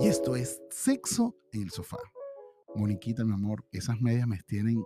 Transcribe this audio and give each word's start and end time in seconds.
Y 0.00 0.08
esto 0.08 0.36
es 0.36 0.60
sexo 0.70 1.34
en 1.52 1.62
el 1.62 1.70
sofá. 1.70 1.98
Moniquita, 2.74 3.24
mi 3.24 3.32
amor, 3.34 3.64
esas 3.72 4.00
medias 4.00 4.26
me 4.26 4.38
tienen 4.46 4.82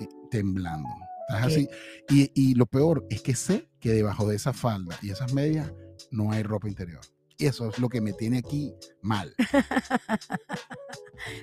eh, 0.00 0.06
temblando. 0.30 0.88
Estás 1.28 1.46
así. 1.46 1.68
Y, 2.10 2.30
y 2.34 2.54
lo 2.54 2.66
peor 2.66 3.04
es 3.10 3.22
que 3.22 3.34
sé 3.34 3.68
que 3.80 3.92
debajo 3.92 4.28
de 4.28 4.36
esa 4.36 4.52
falda 4.52 4.96
y 5.02 5.10
esas 5.10 5.32
medias 5.32 5.72
no 6.10 6.30
hay 6.30 6.42
ropa 6.42 6.68
interior. 6.68 7.00
Y 7.38 7.46
eso 7.46 7.68
es 7.68 7.78
lo 7.78 7.88
que 7.88 8.00
me 8.00 8.12
tiene 8.12 8.38
aquí 8.38 8.74
mal. 9.02 9.34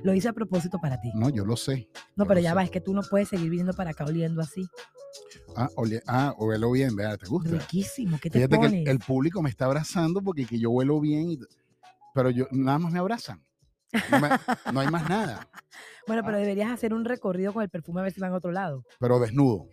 Lo 0.04 0.14
hice 0.14 0.30
a 0.30 0.34
propósito 0.34 0.80
para 0.80 1.00
ti. 1.02 1.12
No, 1.16 1.30
yo 1.30 1.46
lo 1.46 1.56
sé. 1.58 1.90
No, 2.16 2.26
pero 2.26 2.40
ya 2.40 2.52
sé. 2.52 2.56
va, 2.56 2.64
es 2.64 2.72
que 2.72 2.80
tú 2.80 2.94
no 2.94 3.02
puedes 3.10 3.30
seguir 3.30 3.50
viniendo 3.50 3.74
para 3.74 3.90
acá 3.92 4.06
oliendo 4.06 4.42
así. 4.42 4.66
Ah, 5.56 5.70
ole, 5.76 6.02
ah, 6.08 6.34
huelo 6.38 6.72
bien, 6.72 6.96
vea, 6.96 7.18
¿te 7.18 7.28
gusta? 7.28 7.50
Riquísimo, 7.52 8.18
¿qué 8.22 8.30
te 8.30 8.38
Fíjate 8.40 8.60
que 8.60 8.66
pones? 8.68 8.82
el, 8.84 8.88
el 8.90 9.00
público 9.00 9.42
me 9.42 9.50
está 9.50 9.66
abrazando 9.66 10.22
porque 10.22 10.46
que 10.46 10.60
yo 10.60 10.70
huelo 10.72 11.00
bien, 11.00 11.32
y- 11.32 11.40
pero 12.14 12.30
yo 12.30 12.48
nada 12.52 12.80
más 12.80 12.92
me 12.92 13.00
abrazan. 13.00 13.44
No, 14.10 14.20
me- 14.20 14.30
no 14.72 14.80
hay 14.80 14.88
más 14.88 15.08
nada, 15.08 15.48
Bueno, 16.08 16.24
pero 16.26 16.38
deberías 16.38 16.72
hacer 16.72 16.94
un 16.94 17.06
recorrido 17.06 17.54
con 17.54 17.62
el 17.64 17.70
perfume 17.70 18.00
a 18.00 18.04
ver 18.04 18.12
si 18.14 18.20
van 18.20 18.34
a 18.34 18.38
otro 18.38 18.52
lado. 18.52 18.84
pero 19.00 19.20
desnudo. 19.20 19.66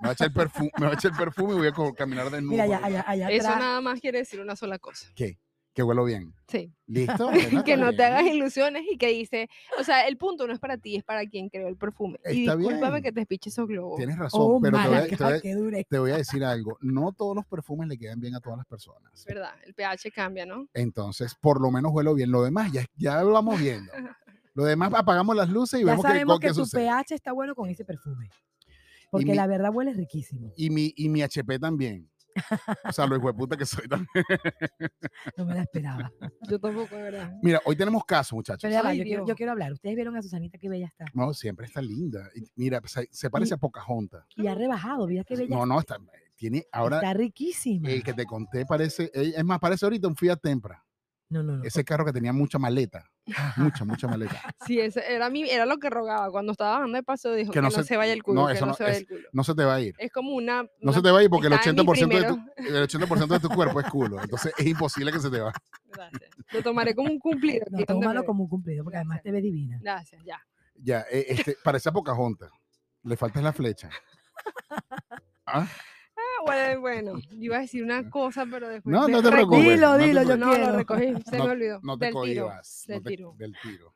Me 0.00 0.06
va 0.06 0.10
a 0.10 0.12
echar 0.12 0.28
el 0.28 0.32
perfume, 0.32 0.70
me 0.78 0.86
va 0.86 0.92
a 0.92 0.94
echar 0.94 1.10
el 1.12 1.16
perfume 1.18 1.54
y 1.54 1.58
voy 1.58 1.66
a 1.68 1.94
caminar 1.94 2.30
desnudo. 2.30 2.50
Mira, 2.52 2.64
allá, 2.64 2.80
allá, 2.82 3.04
allá 3.06 3.30
Eso 3.30 3.46
atrás. 3.48 3.60
nada 3.60 3.80
más 3.80 4.00
quiere 4.00 4.18
decir 4.18 4.40
una 4.40 4.56
sola 4.56 4.78
cosa. 4.78 5.06
¿Qué? 5.14 5.38
Que 5.80 5.84
huelo 5.84 6.04
bien. 6.04 6.34
Sí. 6.46 6.70
¿Listo? 6.86 7.30
Que 7.64 7.78
no 7.78 7.90
te 7.94 8.04
hagas 8.04 8.24
bien. 8.24 8.36
ilusiones 8.36 8.82
y 8.90 8.98
que 8.98 9.06
dice, 9.08 9.48
o 9.78 9.82
sea, 9.84 10.06
el 10.06 10.18
punto 10.18 10.46
no 10.46 10.52
es 10.52 10.58
para 10.58 10.76
ti, 10.76 10.96
es 10.96 11.04
para 11.04 11.24
quien 11.24 11.48
creó 11.48 11.68
el 11.68 11.76
perfume. 11.78 12.18
y 12.30 12.42
Está 12.42 12.54
discúlpame 12.56 12.90
bien. 12.90 13.02
que 13.02 13.12
te 13.12 13.20
espiche 13.22 13.48
esos 13.48 13.66
globos. 13.66 13.96
Tienes 13.96 14.18
razón, 14.18 14.40
Oh, 14.44 14.60
pero 14.60 14.76
te 14.76 14.82
voy, 14.82 14.90
mala, 14.94 15.04
a, 15.04 15.08
te, 15.08 15.16
voy 15.24 15.32
a, 15.32 15.40
qué 15.40 15.54
dure. 15.54 15.86
te 15.88 15.98
voy 15.98 16.10
a 16.10 16.16
decir 16.18 16.44
algo. 16.44 16.76
No 16.82 17.12
todos 17.12 17.34
los 17.34 17.46
perfumes 17.46 17.88
le 17.88 17.96
quedan 17.96 18.20
bien 18.20 18.34
a 18.34 18.40
todas 18.40 18.58
las 18.58 18.66
personas. 18.66 19.24
¿Verdad? 19.26 19.52
El 19.64 19.72
pH 19.72 20.10
cambia, 20.12 20.44
¿no? 20.44 20.66
Entonces, 20.74 21.34
por 21.34 21.62
lo 21.62 21.70
menos 21.70 21.92
huelo 21.94 22.14
bien. 22.14 22.30
Lo 22.30 22.42
demás 22.42 22.70
ya, 22.72 22.84
ya 22.94 23.22
lo 23.22 23.32
vamos 23.32 23.58
viendo. 23.58 23.90
Lo 24.52 24.64
demás 24.64 24.92
apagamos 24.92 25.34
las 25.36 25.48
luces 25.48 25.80
y 25.80 25.84
Ya 25.84 25.92
vemos 25.92 26.04
qué, 26.04 26.10
sabemos 26.10 26.40
que 26.40 26.48
tu 26.48 26.54
sucede. 26.56 26.82
pH 26.88 27.14
está 27.14 27.32
bueno 27.32 27.54
con 27.54 27.70
ese 27.70 27.84
perfume. 27.86 28.28
Porque 29.10 29.26
mi- 29.26 29.34
la 29.34 29.46
verdad 29.46 29.70
huele 29.72 29.94
riquísimo. 29.94 30.52
Y 30.56 30.68
mi, 30.68 30.92
y 30.96 31.08
mi 31.08 31.22
HP 31.22 31.58
también. 31.60 32.10
O 32.84 32.92
sea, 32.92 33.06
lo 33.06 33.16
hijo 33.16 33.26
de 33.28 33.34
puta 33.34 33.56
que 33.56 33.66
soy 33.66 33.86
también. 33.88 34.08
No 35.36 35.44
me 35.44 35.54
la 35.54 35.62
esperaba. 35.62 36.12
Yo 36.48 36.58
tampoco, 36.58 36.96
de 36.96 37.02
verdad. 37.02 37.32
Mira, 37.42 37.60
hoy 37.64 37.76
tenemos 37.76 38.04
caso, 38.04 38.34
muchachos. 38.36 38.60
Pero 38.62 38.72
ya 38.72 38.82
va, 38.82 38.90
Ay, 38.90 38.98
yo 38.98 39.04
quiero, 39.04 39.22
yo 39.22 39.26
Dios. 39.26 39.36
quiero 39.36 39.52
hablar. 39.52 39.72
Ustedes 39.72 39.94
vieron 39.94 40.16
a 40.16 40.22
Susanita 40.22 40.58
qué 40.58 40.68
bella 40.68 40.86
está. 40.86 41.04
No, 41.14 41.32
siempre 41.34 41.66
está 41.66 41.82
linda. 41.82 42.28
Y 42.34 42.44
Mira, 42.56 42.80
se, 42.86 43.08
se 43.10 43.30
parece 43.30 43.54
a 43.54 43.56
Pocahontas. 43.56 44.24
Y 44.36 44.46
ha 44.46 44.54
rebajado, 44.54 45.06
mira 45.06 45.24
qué 45.24 45.36
bella. 45.36 45.54
No, 45.54 45.66
no, 45.66 45.78
está, 45.80 45.98
tiene 46.36 46.64
ahora 46.72 46.96
está 46.96 47.12
riquísima. 47.14 47.90
el 47.90 48.02
que 48.02 48.14
te 48.14 48.24
conté 48.24 48.64
parece, 48.64 49.10
es 49.12 49.44
más, 49.44 49.58
parece 49.58 49.84
ahorita 49.84 50.08
un 50.08 50.16
Fiat 50.16 50.40
Tempra. 50.40 50.84
No, 51.28 51.42
no, 51.42 51.58
no. 51.58 51.64
Ese 51.64 51.84
carro 51.84 52.04
que 52.04 52.12
tenía 52.12 52.32
mucha 52.32 52.58
maleta, 52.58 53.09
mucha, 53.56 53.84
mucha 53.84 54.08
maleta. 54.08 54.40
Sí, 54.66 54.80
ese 54.80 55.02
era, 55.12 55.30
mi, 55.30 55.48
era 55.48 55.66
lo 55.66 55.78
que 55.78 55.88
rogaba. 55.90 56.30
Cuando 56.30 56.52
estaba 56.52 56.72
bajando 56.78 56.96
de 56.96 57.02
paso 57.02 57.32
dijo 57.34 57.52
Que 57.52 57.58
que, 57.58 57.62
no 57.62 57.68
no, 57.68 57.70
se- 57.70 57.84
se, 57.84 57.96
vaya 57.96 58.12
el 58.12 58.22
culo, 58.22 58.40
no, 58.42 58.46
que 58.48 58.54
eso 58.54 58.66
no, 58.66 58.72
no 58.72 58.76
se 58.76 58.82
vaya 58.84 58.94
es- 58.96 59.00
el 59.02 59.06
culo. 59.08 59.28
No 59.32 59.44
se 59.44 59.54
te 59.54 59.64
va 59.64 59.74
a 59.74 59.80
ir. 59.80 59.94
Es 59.98 60.10
como 60.10 60.32
una... 60.34 60.62
No 60.62 60.68
una- 60.82 60.92
se 60.94 61.02
te 61.02 61.10
va 61.10 61.18
a 61.18 61.22
ir 61.22 61.30
porque 61.30 61.46
el 61.46 61.52
estaba 61.52 61.70
en 61.70 61.76
mi 61.76 61.82
80%, 61.92 62.08
de 62.08 62.24
tu, 62.24 62.40
el 62.76 62.82
80 62.82 63.26
de 63.26 63.40
tu 63.40 63.48
cuerpo 63.50 63.80
es 63.80 63.86
culo. 63.88 64.22
Entonces 64.22 64.52
es 64.56 64.66
imposible 64.66 65.12
que 65.12 65.20
se 65.20 65.30
te 65.30 65.40
va. 65.40 65.52
Gracias. 65.86 66.30
Lo 66.52 66.62
tomaré 66.62 66.94
como 66.94 67.10
un 67.10 67.18
cumplido. 67.18 67.64
No, 67.70 67.84
tómalo 67.84 68.24
como 68.24 68.44
un 68.44 68.48
cumplido, 68.50 68.82
porque 68.84 68.96
además 68.96 69.22
te 69.22 69.30
ve 69.30 69.40
divina. 69.40 69.78
Gracias, 69.80 70.22
ya. 70.24 70.40
Ya, 70.74 71.00
eh, 71.10 71.26
este, 71.28 71.56
parece 71.62 71.88
a 71.88 71.92
Pocahontas. 71.92 72.50
Le 73.02 73.16
falta 73.16 73.40
la 73.42 73.52
flecha. 73.52 73.90
¿Ah? 75.46 75.66
Bueno, 76.44 76.80
bueno, 76.80 77.18
yo 77.18 77.36
iba 77.38 77.56
a 77.56 77.60
decir 77.60 77.82
una 77.84 78.08
cosa, 78.10 78.46
pero 78.50 78.68
después... 78.68 78.92
No, 78.92 79.08
no 79.08 79.22
te 79.22 79.30
recogí. 79.30 79.62
preocupes. 79.62 79.64
Dilo, 79.64 79.96
dilo, 79.98 80.22
yo. 80.22 80.36
No, 80.36 80.50
quiero. 80.50 80.66
lo 80.70 80.76
recogí, 80.78 81.06
se 81.28 81.38
No- 81.38 81.44
me 81.46 81.50
olvidó. 81.50 81.80
No 81.82 81.98
te 81.98 82.04
del 82.06 82.14
tiro, 82.14 82.20
cohibas. 82.46 82.84
del 82.88 83.02
te- 83.02 83.08
tiro. 83.10 83.34
del 83.38 83.54
tiro. 83.62 83.94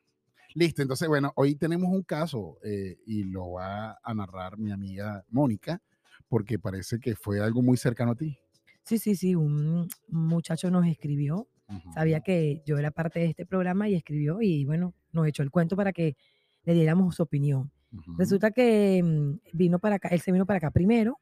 Listo, 0.53 0.81
entonces, 0.81 1.07
bueno, 1.07 1.33
hoy 1.35 1.55
tenemos 1.55 1.89
un 1.91 2.03
caso 2.03 2.57
eh, 2.63 2.97
y 3.05 3.23
lo 3.25 3.51
va 3.51 3.97
a 4.01 4.13
narrar 4.13 4.57
mi 4.57 4.71
amiga 4.71 5.23
Mónica, 5.29 5.81
porque 6.29 6.57
parece 6.59 6.99
que 6.99 7.15
fue 7.15 7.41
algo 7.41 7.61
muy 7.61 7.75
cercano 7.77 8.11
a 8.11 8.15
ti. 8.15 8.37
Sí, 8.83 8.97
sí, 8.99 9.15
sí. 9.15 9.35
Un 9.35 9.87
muchacho 10.07 10.71
nos 10.71 10.85
escribió. 10.87 11.47
Ujú. 11.67 11.91
Sabía 11.93 12.21
que 12.21 12.61
yo 12.65 12.77
era 12.77 12.91
parte 12.91 13.19
de 13.19 13.25
este 13.25 13.45
programa 13.45 13.89
y 13.89 13.95
escribió 13.95 14.39
y 14.41 14.63
bueno, 14.65 14.93
nos 15.11 15.27
echó 15.27 15.43
el 15.43 15.49
cuento 15.51 15.75
para 15.75 15.91
que 15.91 16.15
le 16.63 16.73
diéramos 16.73 17.15
su 17.15 17.23
opinión. 17.23 17.71
Ujú. 17.91 18.15
Resulta 18.17 18.51
que 18.51 19.01
mm, 19.03 19.39
vino 19.57 19.79
para 19.79 19.95
acá, 19.95 20.09
él 20.09 20.21
se 20.21 20.31
vino 20.31 20.45
para 20.45 20.57
acá 20.57 20.71
primero. 20.71 21.19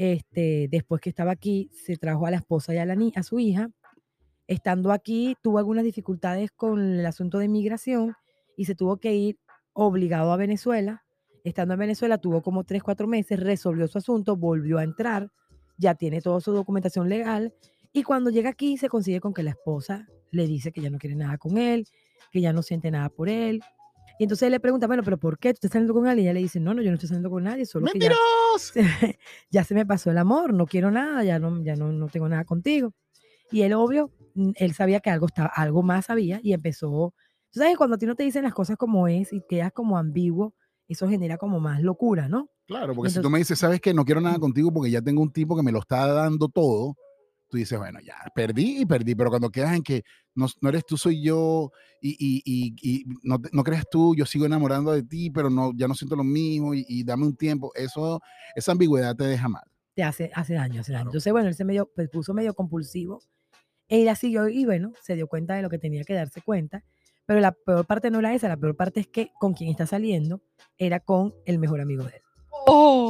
Este, 0.00 0.68
después 0.70 1.00
que 1.00 1.08
estaba 1.08 1.32
aquí, 1.32 1.70
se 1.72 1.96
trajo 1.96 2.24
a 2.24 2.30
la 2.30 2.36
esposa 2.36 2.72
y 2.72 2.78
a, 2.78 2.86
la 2.86 2.94
ni- 2.94 3.12
a 3.16 3.24
su 3.24 3.40
hija. 3.40 3.68
Estando 4.46 4.92
aquí, 4.92 5.34
tuvo 5.42 5.58
algunas 5.58 5.82
dificultades 5.82 6.52
con 6.52 7.00
el 7.00 7.04
asunto 7.04 7.38
de 7.38 7.48
migración 7.48 8.14
y 8.56 8.66
se 8.66 8.76
tuvo 8.76 8.98
que 8.98 9.12
ir 9.16 9.38
obligado 9.72 10.32
a 10.32 10.36
Venezuela. 10.36 11.02
Estando 11.42 11.74
en 11.74 11.80
Venezuela, 11.80 12.18
tuvo 12.18 12.42
como 12.42 12.62
tres, 12.62 12.84
cuatro 12.84 13.08
meses, 13.08 13.40
resolvió 13.40 13.88
su 13.88 13.98
asunto, 13.98 14.36
volvió 14.36 14.78
a 14.78 14.84
entrar, 14.84 15.32
ya 15.76 15.96
tiene 15.96 16.20
toda 16.20 16.40
su 16.40 16.52
documentación 16.52 17.08
legal. 17.08 17.52
Y 17.92 18.04
cuando 18.04 18.30
llega 18.30 18.50
aquí, 18.50 18.76
se 18.78 18.88
consigue 18.88 19.18
con 19.18 19.34
que 19.34 19.42
la 19.42 19.50
esposa 19.50 20.06
le 20.30 20.46
dice 20.46 20.70
que 20.70 20.80
ya 20.80 20.90
no 20.90 20.98
quiere 20.98 21.16
nada 21.16 21.38
con 21.38 21.58
él, 21.58 21.88
que 22.30 22.40
ya 22.40 22.52
no 22.52 22.62
siente 22.62 22.92
nada 22.92 23.08
por 23.08 23.28
él. 23.28 23.62
Y 24.18 24.24
entonces 24.24 24.46
él 24.46 24.52
le 24.52 24.60
pregunta, 24.60 24.86
bueno, 24.86 25.02
pero 25.04 25.18
¿por 25.18 25.38
qué 25.38 25.50
tú 25.52 25.58
estás 25.58 25.70
saliendo 25.72 25.94
con 25.94 26.06
alguien? 26.06 26.24
Y 26.24 26.28
ella 26.28 26.34
le 26.34 26.40
dice, 26.40 26.58
no, 26.60 26.74
no, 26.74 26.82
yo 26.82 26.90
no 26.90 26.94
estoy 26.94 27.08
saliendo 27.08 27.30
con 27.30 27.44
nadie, 27.44 27.64
solo 27.66 27.86
que 27.92 27.98
ya, 28.00 28.08
se- 28.58 29.18
ya 29.50 29.64
se 29.64 29.74
me 29.74 29.86
pasó 29.86 30.10
el 30.10 30.18
amor, 30.18 30.52
no 30.52 30.66
quiero 30.66 30.90
nada, 30.90 31.22
ya 31.24 31.38
no, 31.38 31.62
ya 31.62 31.76
no, 31.76 31.92
no 31.92 32.08
tengo 32.08 32.28
nada 32.28 32.44
contigo. 32.44 32.92
Y 33.50 33.62
él, 33.62 33.72
obvio, 33.74 34.10
él 34.56 34.74
sabía 34.74 35.00
que 35.00 35.10
algo, 35.10 35.26
estaba, 35.26 35.48
algo 35.54 35.82
más 35.82 36.10
había 36.10 36.40
y 36.42 36.52
empezó. 36.52 37.14
Tú 37.50 37.60
sabes, 37.60 37.76
cuando 37.78 37.94
a 37.96 37.98
ti 37.98 38.06
no 38.06 38.14
te 38.14 38.24
dicen 38.24 38.42
las 38.44 38.52
cosas 38.54 38.76
como 38.76 39.08
es 39.08 39.32
y 39.32 39.40
quedas 39.48 39.72
como 39.72 39.96
ambiguo, 39.96 40.54
eso 40.88 41.08
genera 41.08 41.38
como 41.38 41.60
más 41.60 41.80
locura, 41.82 42.28
¿no? 42.28 42.50
Claro, 42.66 42.94
porque 42.94 43.10
si 43.10 43.14
tú 43.14 43.20
Entonces- 43.20 43.32
me 43.32 43.38
dices, 43.38 43.58
¿sabes 43.58 43.80
qué? 43.80 43.94
No 43.94 44.04
quiero 44.04 44.20
nada 44.20 44.38
contigo 44.38 44.72
porque 44.72 44.90
ya 44.90 45.00
tengo 45.00 45.22
un 45.22 45.32
tipo 45.32 45.56
que 45.56 45.62
me 45.62 45.72
lo 45.72 45.78
está 45.78 46.06
dando 46.12 46.48
todo. 46.48 46.96
Tú 47.48 47.56
dices, 47.56 47.78
bueno, 47.78 47.98
ya 48.00 48.14
perdí 48.34 48.82
y 48.82 48.86
perdí, 48.86 49.14
pero 49.14 49.30
cuando 49.30 49.50
quedas 49.50 49.74
en 49.74 49.82
que 49.82 50.02
no, 50.34 50.46
no 50.60 50.68
eres 50.68 50.84
tú, 50.84 50.96
soy 50.96 51.22
yo, 51.22 51.72
y, 52.00 52.10
y, 52.10 52.42
y, 52.44 52.74
y 52.82 53.04
no, 53.22 53.38
no 53.52 53.64
creas 53.64 53.84
tú, 53.90 54.14
yo 54.14 54.26
sigo 54.26 54.44
enamorando 54.44 54.92
de 54.92 55.02
ti, 55.02 55.30
pero 55.30 55.48
no, 55.48 55.72
ya 55.74 55.88
no 55.88 55.94
siento 55.94 56.14
lo 56.14 56.24
mismo, 56.24 56.74
y, 56.74 56.84
y 56.88 57.04
dame 57.04 57.24
un 57.24 57.36
tiempo, 57.36 57.72
eso, 57.74 58.20
esa 58.54 58.72
ambigüedad 58.72 59.16
te 59.16 59.24
deja 59.24 59.48
mal. 59.48 59.64
Te 59.94 60.02
hace, 60.02 60.30
hace 60.34 60.54
daño, 60.54 60.82
hace 60.82 60.92
daño. 60.92 61.04
Claro. 61.04 61.10
Entonces, 61.10 61.32
bueno, 61.32 61.48
él 61.48 61.54
se 61.54 61.64
medio, 61.64 61.90
pues, 61.94 62.08
puso 62.08 62.34
medio 62.34 62.54
compulsivo. 62.54 63.20
Ella 63.88 64.14
siguió 64.14 64.48
y 64.48 64.64
bueno, 64.66 64.92
se 65.02 65.16
dio 65.16 65.26
cuenta 65.26 65.54
de 65.54 65.62
lo 65.62 65.70
que 65.70 65.78
tenía 65.78 66.04
que 66.04 66.14
darse 66.14 66.42
cuenta. 66.42 66.84
Pero 67.26 67.40
la 67.40 67.52
peor 67.52 67.86
parte 67.86 68.10
no 68.10 68.20
era 68.20 68.32
esa, 68.34 68.48
la 68.48 68.56
peor 68.56 68.76
parte 68.76 69.00
es 69.00 69.06
que 69.06 69.32
con 69.40 69.54
quien 69.54 69.70
está 69.70 69.86
saliendo 69.86 70.42
era 70.76 71.00
con 71.00 71.34
el 71.46 71.58
mejor 71.58 71.80
amigo 71.80 72.04
de 72.04 72.16
él. 72.16 72.22
¡Oh! 72.66 73.07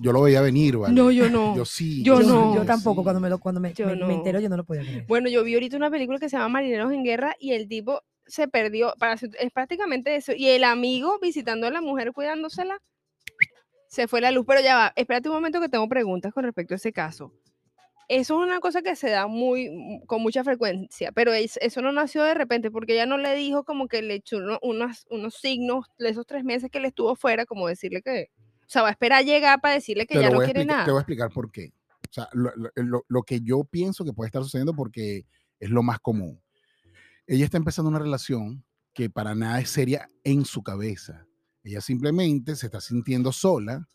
Yo 0.00 0.12
lo 0.12 0.22
veía 0.22 0.40
venir, 0.40 0.76
¿vale? 0.76 0.94
No, 0.94 1.10
yo 1.10 1.28
no. 1.30 1.56
Yo 1.56 1.64
sí. 1.64 2.02
Yo 2.02 2.20
yo, 2.20 2.54
no. 2.54 2.64
tampoco, 2.64 3.00
sí. 3.00 3.04
cuando 3.04 3.20
me 3.20 3.28
lo, 3.28 3.38
cuando 3.38 3.60
me, 3.60 3.72
Yo 3.74 3.86
me, 3.86 3.92
me 3.94 3.98
no. 4.00 4.10
entero, 4.10 4.40
yo 4.40 4.48
no 4.48 4.56
lo 4.56 4.64
podía 4.64 4.82
creer. 4.82 5.04
Bueno, 5.06 5.28
yo 5.28 5.42
vi 5.44 5.54
ahorita 5.54 5.76
una 5.76 5.90
película 5.90 6.18
que 6.18 6.28
se 6.28 6.36
llama 6.36 6.48
Marineros 6.48 6.92
en 6.92 7.04
Guerra 7.04 7.34
y 7.38 7.52
el 7.52 7.68
tipo 7.68 8.02
se 8.26 8.48
perdió. 8.48 8.94
Para, 8.98 9.14
es 9.14 9.52
prácticamente 9.52 10.14
eso. 10.16 10.32
Y 10.36 10.48
el 10.48 10.64
amigo 10.64 11.18
visitando 11.20 11.66
a 11.66 11.70
la 11.70 11.80
mujer 11.80 12.12
cuidándosela, 12.12 12.78
se 13.88 14.06
fue 14.08 14.20
la 14.20 14.30
luz. 14.30 14.44
Pero 14.46 14.60
ya 14.60 14.76
va, 14.76 14.92
espérate 14.96 15.28
un 15.28 15.34
momento 15.34 15.60
que 15.60 15.68
tengo 15.68 15.88
preguntas 15.88 16.32
con 16.32 16.44
respecto 16.44 16.74
a 16.74 16.76
ese 16.76 16.92
caso. 16.92 17.32
Eso 18.08 18.40
es 18.42 18.44
una 18.48 18.58
cosa 18.58 18.82
que 18.82 18.96
se 18.96 19.08
da 19.08 19.28
muy 19.28 20.00
con 20.06 20.20
mucha 20.20 20.42
frecuencia, 20.42 21.12
pero 21.12 21.32
es- 21.32 21.58
eso 21.62 21.80
no 21.80 21.92
nació 21.92 22.24
de 22.24 22.34
repente 22.34 22.68
porque 22.68 22.94
ella 22.94 23.06
no 23.06 23.18
le 23.18 23.36
dijo 23.36 23.62
como 23.62 23.86
que 23.86 24.02
le 24.02 24.14
echó 24.14 24.38
uno- 24.38 24.58
unos, 24.62 25.06
unos 25.10 25.34
signos 25.36 25.86
de 25.96 26.08
esos 26.08 26.26
tres 26.26 26.42
meses 26.42 26.70
que 26.72 26.80
le 26.80 26.88
estuvo 26.88 27.14
fuera, 27.14 27.46
como 27.46 27.68
decirle 27.68 28.02
que, 28.02 28.26
sea, 28.70 28.82
va 28.82 28.88
a 28.88 28.92
esperar 28.92 29.18
a 29.20 29.22
llegar 29.22 29.60
para 29.60 29.74
decirle 29.74 30.06
que 30.06 30.14
Te 30.14 30.20
ya 30.22 30.30
no 30.30 30.38
quiere 30.38 30.60
explicar- 30.60 30.66
nada. 30.66 30.84
Te 30.84 30.90
voy 30.90 30.98
a 30.98 31.02
explicar 31.02 31.30
por 31.30 31.50
qué. 31.50 31.72
O 32.08 32.12
sea, 32.12 32.28
lo, 32.32 32.50
lo- 32.56 32.70
lo- 32.76 33.04
lo 33.08 33.22
que 33.22 33.40
yo 33.40 33.64
pienso 33.64 34.04
que 34.04 34.12
puede 34.12 34.26
estar 34.28 34.42
sucediendo 34.42 34.74
porque 34.74 35.26
es 35.58 35.70
lo 35.70 35.82
más 35.82 35.98
común. 36.00 36.40
Ella 37.26 37.44
está 37.44 37.56
empezando 37.56 37.88
una 37.88 37.98
relación 37.98 38.64
que 38.92 39.08
para 39.10 39.34
nada 39.34 39.60
es 39.60 39.70
seria 39.70 40.08
en 40.24 40.44
su 40.44 40.62
cabeza. 40.62 41.26
Ella 41.62 41.80
simplemente 41.80 42.56
se 42.56 42.66
está 42.66 42.80
sintiendo 42.80 43.30
sola. 43.32 43.86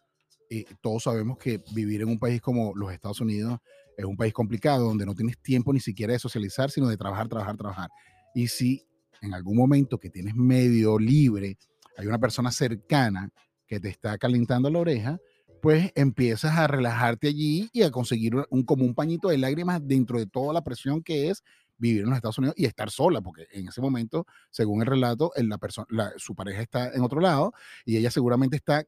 Eh, 0.50 0.66
todos 0.82 1.04
sabemos 1.04 1.38
que 1.38 1.62
vivir 1.74 2.02
en 2.02 2.08
un 2.10 2.20
país 2.20 2.40
como 2.40 2.74
los 2.76 2.94
Estados 2.94 3.20
Unidos 3.20 3.60
es 3.98 4.06
un 4.06 4.16
país 4.16 4.34
complicado 4.34 4.86
donde 4.86 5.06
no 5.06 5.16
tienes 5.16 5.38
tiempo 5.42 5.74
ni 5.74 5.80
siquiera 5.80 6.14
de 6.14 6.20
socializar, 6.20 6.70
sino 6.70 6.88
de 6.88 6.98
trabajar, 6.98 7.28
trabajar, 7.28 7.58
trabajar. 7.58 7.90
Y 8.36 8.48
si 8.48 8.86
en 9.22 9.34
algún 9.34 9.58
momento 9.58 9.98
que 9.98 10.10
tienes 10.10 10.36
medio 10.36 11.00
libre, 11.00 11.58
hay 11.98 12.06
una 12.08 12.20
persona 12.20 12.52
cercana 12.52 13.30
que 13.68 13.80
te 13.80 13.90
está 13.90 14.18
calentando 14.18 14.70
la 14.70 14.80
oreja, 14.80 15.20
pues 15.62 15.92
empiezas 15.96 16.58
a 16.58 16.68
relajarte 16.68 17.28
allí 17.30 17.70
y 17.74 17.82
a 17.84 17.92
conseguir 17.92 18.36
un, 18.50 18.64
como 18.64 18.86
un 18.86 18.94
pañito 18.94 19.30
de 19.30 19.38
lágrimas 19.38 19.80
dentro 19.86 20.20
de 20.20 20.28
toda 20.28 20.54
la 20.54 20.64
presión 20.64 21.02
que 21.02 21.30
es 21.30 21.44
vivir 21.78 22.02
en 22.04 22.10
los 22.10 22.16
Estados 22.16 22.38
Unidos 22.38 22.56
y 22.58 22.66
estar 22.66 22.90
sola, 22.92 23.22
porque 23.22 23.48
en 23.52 23.68
ese 23.68 23.82
momento, 23.82 24.26
según 24.52 24.82
el 24.82 24.88
relato, 24.88 25.32
el- 25.36 25.50
la 25.50 25.58
la- 25.90 26.14
su 26.18 26.36
pareja 26.36 26.62
está 26.62 26.94
en 26.94 27.02
otro 27.02 27.20
lado 27.20 27.52
y 27.84 27.98
ella 27.98 28.12
seguramente 28.12 28.56
está, 28.56 28.86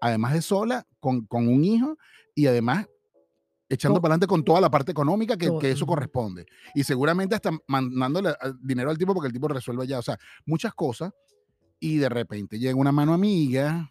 además 0.00 0.34
de 0.34 0.42
sola, 0.42 0.86
con, 1.00 1.26
con 1.26 1.48
un 1.48 1.64
hijo 1.64 1.96
y 2.34 2.46
además 2.46 2.86
echando 3.70 4.00
para 4.00 4.12
adelante 4.14 4.26
con 4.26 4.44
toda 4.44 4.60
la 4.60 4.70
parte 4.70 4.92
económica 4.92 5.36
que, 5.36 5.46
que 5.58 5.70
eso 5.72 5.84
corresponde. 5.86 6.46
Y 6.74 6.84
seguramente 6.84 7.34
hasta 7.34 7.50
mandándole 7.66 8.30
eh, 8.30 8.34
dinero 8.62 8.90
al 8.90 8.96
tipo 8.98 9.12
porque 9.14 9.26
el 9.26 9.32
tipo 9.32 9.48
resuelve 9.48 9.86
ya, 9.86 9.98
o 9.98 10.02
sea, 10.02 10.18
muchas 10.46 10.72
cosas. 10.74 11.12
Y 11.80 11.98
de 11.98 12.08
repente 12.08 12.58
llega 12.58 12.74
una 12.74 12.92
mano 12.92 13.12
amiga 13.14 13.90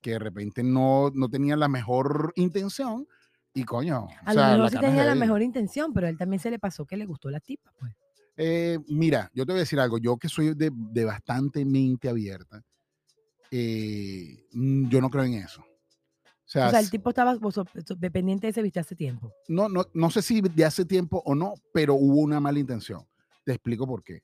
que 0.00 0.12
de 0.12 0.18
repente 0.18 0.62
no, 0.62 1.10
no 1.14 1.28
tenía 1.28 1.56
la 1.56 1.68
mejor 1.68 2.32
intención 2.36 3.06
y 3.54 3.64
coño. 3.64 4.06
A 4.24 4.32
o 4.32 4.34
lo 4.34 4.40
sea, 4.40 4.44
mejor 4.50 4.58
la 4.64 4.68
sí 4.70 4.78
tenía 4.80 5.04
la 5.04 5.12
él. 5.12 5.18
mejor 5.18 5.42
intención, 5.42 5.92
pero 5.92 6.06
a 6.06 6.10
él 6.10 6.18
también 6.18 6.40
se 6.40 6.50
le 6.50 6.58
pasó 6.58 6.84
que 6.84 6.96
le 6.96 7.06
gustó 7.06 7.30
la 7.30 7.40
tipa, 7.40 7.72
pues. 7.78 7.92
Eh, 8.36 8.78
mira, 8.88 9.30
yo 9.32 9.46
te 9.46 9.52
voy 9.52 9.60
a 9.60 9.64
decir 9.64 9.80
algo. 9.80 9.96
Yo 9.98 10.18
que 10.18 10.28
soy 10.28 10.54
de, 10.54 10.70
de 10.72 11.04
bastante 11.06 11.64
mente 11.64 12.08
abierta, 12.08 12.62
eh, 13.50 14.44
mm, 14.52 14.88
yo 14.88 15.00
no 15.00 15.08
creo 15.10 15.24
en 15.24 15.34
eso. 15.34 15.62
O 15.62 16.48
sea, 16.48 16.68
O 16.68 16.70
sea, 16.70 16.80
el 16.80 16.90
tipo 16.90 17.08
estaba 17.10 17.34
vos- 17.36 17.60
dependiente 17.98 18.46
de 18.46 18.50
ese 18.50 18.62
viste 18.62 18.78
hace 18.78 18.94
tiempo. 18.94 19.32
no, 19.48 19.68
no, 19.68 19.86
no 19.94 20.10
sé 20.10 20.22
si 20.22 20.40
de 20.40 20.64
hace 20.64 20.84
tiempo 20.84 21.22
o 21.24 21.34
no, 21.34 21.54
pero 21.72 21.94
hubo 21.94 22.20
una 22.20 22.38
mala 22.40 22.58
intención. 22.58 23.04
Te 23.44 23.52
explico 23.52 23.86
por 23.86 24.04
qué. 24.04 24.20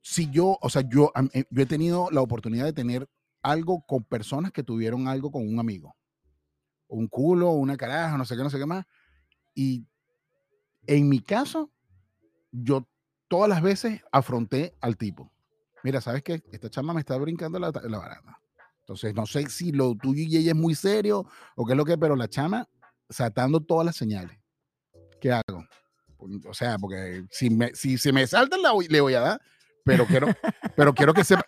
Si 0.00 0.30
yo, 0.30 0.56
o 0.60 0.70
sea, 0.70 0.82
yo, 0.88 1.10
eh, 1.32 1.44
yo 1.50 1.62
he 1.62 1.66
tenido 1.66 2.08
la 2.10 2.20
oportunidad 2.22 2.64
de 2.64 2.72
tener 2.72 3.08
algo 3.50 3.82
con 3.86 4.04
personas 4.04 4.52
que 4.52 4.62
tuvieron 4.62 5.08
algo 5.08 5.30
con 5.30 5.46
un 5.46 5.58
amigo. 5.58 5.96
Un 6.88 7.08
culo, 7.08 7.50
una 7.50 7.76
caraja, 7.76 8.16
no 8.18 8.24
sé 8.24 8.36
qué, 8.36 8.42
no 8.42 8.50
sé 8.50 8.58
qué 8.58 8.66
más. 8.66 8.84
Y 9.54 9.86
en 10.86 11.08
mi 11.08 11.20
caso, 11.20 11.70
yo 12.52 12.88
todas 13.28 13.48
las 13.48 13.62
veces 13.62 14.02
afronté 14.12 14.74
al 14.80 14.96
tipo. 14.96 15.32
Mira, 15.82 16.00
¿sabes 16.00 16.22
qué? 16.22 16.42
Esta 16.52 16.70
chama 16.70 16.92
me 16.92 17.00
está 17.00 17.16
brincando 17.16 17.58
la, 17.58 17.70
la 17.70 17.98
baranda. 17.98 18.40
Entonces, 18.80 19.14
no 19.14 19.26
sé 19.26 19.48
si 19.48 19.72
lo 19.72 19.94
tuyo 19.96 20.22
y 20.22 20.36
ella 20.36 20.50
es 20.52 20.56
muy 20.56 20.74
serio 20.74 21.26
o 21.56 21.64
qué 21.66 21.72
es 21.72 21.76
lo 21.76 21.84
que, 21.84 21.98
pero 21.98 22.14
la 22.16 22.28
chama, 22.28 22.68
saltando 23.08 23.60
todas 23.60 23.84
las 23.86 23.96
señales. 23.96 24.38
¿Qué 25.20 25.32
hago? 25.32 25.64
O 26.48 26.54
sea, 26.54 26.78
porque 26.78 27.24
si, 27.30 27.50
me, 27.50 27.74
si 27.74 27.98
se 27.98 28.12
me 28.12 28.26
saltan, 28.26 28.62
la 28.62 28.72
voy- 28.72 28.88
le 28.88 29.00
voy 29.00 29.14
a 29.14 29.20
dar, 29.20 29.40
pero 29.84 30.06
quiero, 30.06 30.28
pero 30.76 30.94
quiero 30.94 31.12
que 31.14 31.24
sepa, 31.24 31.44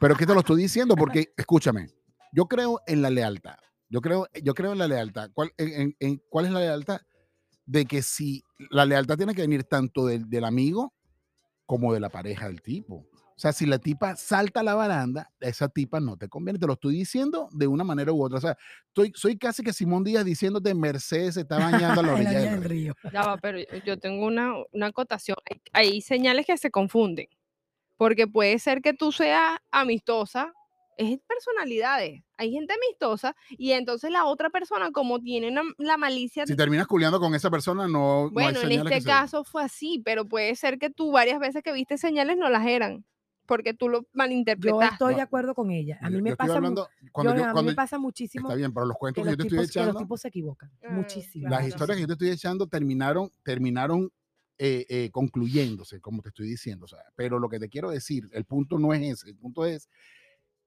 pero 0.00 0.14
que 0.16 0.26
te 0.26 0.34
lo 0.34 0.40
estoy 0.40 0.62
diciendo, 0.62 0.94
porque 0.96 1.32
escúchame, 1.36 1.88
yo 2.32 2.46
creo 2.46 2.80
en 2.86 3.02
la 3.02 3.10
lealtad. 3.10 3.56
Yo 3.90 4.00
creo, 4.00 4.26
yo 4.42 4.54
creo 4.54 4.72
en 4.72 4.78
la 4.78 4.86
lealtad. 4.88 5.30
¿Cuál, 5.32 5.52
en- 5.56 5.72
en- 5.80 5.96
en- 5.98 6.22
¿Cuál 6.28 6.46
es 6.46 6.52
la 6.52 6.60
lealtad? 6.60 7.00
De 7.64 7.84
que 7.86 8.02
si 8.02 8.42
la 8.70 8.84
lealtad 8.84 9.16
tiene 9.16 9.34
que 9.34 9.42
venir 9.42 9.64
tanto 9.64 10.06
del, 10.06 10.28
del 10.28 10.44
amigo 10.44 10.94
como 11.66 11.92
de 11.94 12.00
la 12.00 12.08
pareja 12.10 12.46
del 12.48 12.60
tipo. 12.62 13.06
O 13.36 13.40
sea, 13.40 13.52
si 13.52 13.66
la 13.66 13.78
tipa 13.78 14.16
salta 14.16 14.60
a 14.60 14.62
la 14.64 14.74
baranda, 14.74 15.30
esa 15.40 15.68
tipa 15.68 16.00
no 16.00 16.16
te 16.16 16.28
conviene. 16.28 16.58
Te 16.58 16.66
lo 16.66 16.72
estoy 16.72 16.96
diciendo 16.96 17.48
de 17.52 17.66
una 17.68 17.84
manera 17.84 18.12
u 18.12 18.22
otra. 18.22 18.38
O 18.38 18.40
sea, 18.40 18.56
estoy, 18.88 19.12
soy 19.14 19.38
casi 19.38 19.62
que 19.62 19.72
Simón 19.72 20.02
Díaz 20.02 20.24
diciéndote 20.24 20.74
Mercedes 20.74 21.34
se 21.34 21.42
está 21.42 21.56
bañando 21.96 22.00
a 22.00 22.04
la 22.04 22.14
orilla 22.14 22.32
la 22.32 22.40
del 22.52 22.64
río. 22.64 22.94
Ya 23.12 23.22
va, 23.22 23.36
pero 23.38 23.58
yo- 23.58 23.66
yo 23.86 23.98
tengo 23.98 24.26
una, 24.26 24.52
una 24.72 24.86
acotación. 24.86 25.36
Hay, 25.48 25.60
hay 25.72 26.00
señales 26.00 26.46
que 26.46 26.56
se 26.58 26.70
confunden. 26.70 27.26
Porque 27.98 28.26
puede 28.26 28.58
ser 28.58 28.80
que 28.80 28.94
tú 28.94 29.12
seas 29.12 29.58
amistosa, 29.70 30.52
es 30.96 31.18
personalidades. 31.28 32.22
Hay 32.38 32.50
gente 32.52 32.74
amistosa 32.74 33.36
y 33.50 33.72
entonces 33.72 34.10
la 34.10 34.24
otra 34.24 34.50
persona, 34.50 34.90
como 34.92 35.20
tiene 35.20 35.48
una- 35.48 35.62
la 35.78 35.96
malicia. 35.96 36.46
Si 36.46 36.56
terminas 36.56 36.86
culeando 36.86 37.20
con 37.20 37.34
esa 37.34 37.50
persona, 37.50 37.86
no, 37.86 37.90
no 37.90 38.24
hay 38.26 38.30
bueno, 38.32 38.60
en 38.62 38.72
este 38.72 38.88
que 38.90 39.00
se- 39.02 39.06
caso 39.06 39.44
fue 39.44 39.62
así, 39.62 40.00
pero 40.04 40.26
puede 40.26 40.56
ser 40.56 40.78
que 40.78 40.90
tú 40.90 41.12
varias 41.12 41.38
veces 41.38 41.62
que 41.62 41.72
viste 41.72 41.98
señales 41.98 42.36
no 42.38 42.48
las 42.48 42.66
eran. 42.66 43.04
Porque 43.46 43.72
tú 43.72 43.88
lo 43.88 44.02
Yo 44.02 44.08
malinterpretaste. 44.12 44.92
estoy 44.92 45.12
No, 45.12 45.16
de 45.16 45.22
acuerdo 45.22 45.54
con 45.54 45.70
ella. 45.70 45.98
A 46.02 46.10
Yo- 46.10 46.16
mí 46.16 46.22
me 46.22 46.30
yo 46.30 46.32
estoy 46.34 46.46
pasa, 46.48 46.56
hablando, 46.58 46.88
cuando 47.12 47.32
yo- 47.32 47.38
yo- 47.38 47.44
a 47.44 47.46
mí 47.46 47.52
cuando- 47.54 47.70
me 47.70 47.74
pasa 47.76 47.98
muchísimo 47.98 48.46
está 48.48 48.56
bien, 48.56 48.74
pero 48.74 48.84
los 48.86 48.96
que 48.96 48.98
cuentos 48.98 49.22
que, 49.22 49.30
los, 49.30 49.32
yo 49.32 49.36
te 49.38 49.42
estoy 49.44 49.58
tipos, 49.58 49.72
que 49.72 49.78
los 49.78 49.86
echando, 49.86 49.98
tipos 50.00 50.20
se 50.20 50.28
equivocan. 50.28 50.70
Mm, 50.86 50.94
muchísimo. 50.94 51.48
las 51.48 51.58
Claro, 51.60 51.68
historias 51.68 51.96
que 51.96 52.00
yo 52.02 52.06
te 52.08 52.12
estoy 52.12 52.28
echando 52.30 52.66
terminaron, 52.66 53.32
terminaron 53.42 54.12
eh, 54.58 54.86
eh, 54.88 55.10
concluyéndose, 55.12 56.00
como 56.00 56.20
te 56.22 56.28
estoy 56.30 56.48
diciendo. 56.48 56.84
o 56.84 56.88
sea, 56.88 56.98
pero 57.16 57.38
lo 57.38 57.48
que 57.48 57.58
te 57.60 57.68
quiero 57.68 57.90
decir, 57.90 58.28
el 58.32 58.44
punto 58.44 58.78
no 58.78 58.92
es 58.92 59.02
ese, 59.02 59.30
el 59.30 59.36
punto 59.36 59.64
es 59.64 59.88